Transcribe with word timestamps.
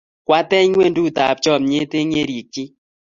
Kwatech 0.27 0.67
ng'wendut 0.71 1.15
ap 1.27 1.37
chomyet 1.43 1.91
eng' 1.99 2.15
yerikchin. 2.17 2.69